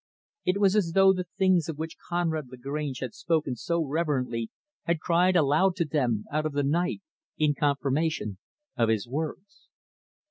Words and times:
It 0.45 0.59
was 0.59 0.75
as 0.75 0.93
though 0.95 1.13
the 1.13 1.27
things 1.37 1.69
of 1.69 1.77
which 1.77 1.95
Conrad 2.09 2.47
Lagrange 2.49 3.01
had 3.01 3.11
just 3.11 3.19
spoken 3.19 3.55
so 3.55 3.85
reverently 3.85 4.49
had 4.85 4.99
cried 4.99 5.35
aloud 5.35 5.75
to 5.75 5.85
them, 5.85 6.25
out 6.31 6.47
of 6.47 6.53
the 6.53 6.63
night, 6.63 7.01
in 7.37 7.53
confirmation 7.53 8.39
of 8.75 8.89
his 8.89 9.07
words. 9.07 9.69